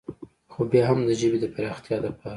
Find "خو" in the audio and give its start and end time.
0.51-0.59